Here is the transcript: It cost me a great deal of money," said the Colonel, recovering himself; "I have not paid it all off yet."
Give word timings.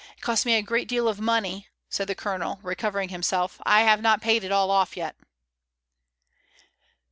It 0.17 0.21
cost 0.21 0.47
me 0.47 0.55
a 0.55 0.63
great 0.63 0.87
deal 0.87 1.07
of 1.07 1.19
money," 1.21 1.67
said 1.87 2.07
the 2.07 2.15
Colonel, 2.15 2.59
recovering 2.63 3.09
himself; 3.09 3.61
"I 3.67 3.81
have 3.81 4.01
not 4.01 4.19
paid 4.19 4.43
it 4.43 4.51
all 4.51 4.71
off 4.71 4.97
yet." 4.97 5.15